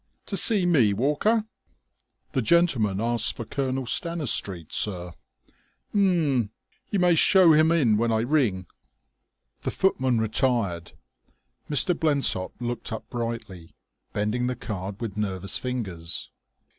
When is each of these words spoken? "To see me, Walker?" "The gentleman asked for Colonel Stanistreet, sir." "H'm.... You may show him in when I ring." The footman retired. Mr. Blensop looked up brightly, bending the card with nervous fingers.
"To 0.25 0.35
see 0.35 0.65
me, 0.65 0.93
Walker?" 0.93 1.45
"The 2.31 2.41
gentleman 2.41 2.99
asked 2.99 3.35
for 3.35 3.45
Colonel 3.45 3.85
Stanistreet, 3.85 4.73
sir." 4.73 5.13
"H'm.... 5.91 6.49
You 6.89 6.97
may 6.97 7.13
show 7.13 7.53
him 7.53 7.71
in 7.71 7.97
when 7.97 8.11
I 8.11 8.21
ring." 8.21 8.65
The 9.61 9.69
footman 9.69 10.17
retired. 10.19 10.93
Mr. 11.69 11.93
Blensop 11.93 12.53
looked 12.59 12.91
up 12.91 13.11
brightly, 13.11 13.75
bending 14.11 14.47
the 14.47 14.55
card 14.55 14.99
with 14.99 15.17
nervous 15.17 15.59
fingers. 15.59 16.31